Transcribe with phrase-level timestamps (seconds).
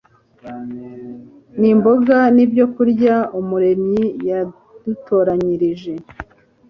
[1.59, 5.93] Ni mboga ni byo byokurya Umuremyi yadutoranyirije.